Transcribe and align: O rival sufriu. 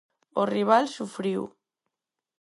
O 0.41 0.43
rival 0.55 0.85
sufriu. 0.97 1.41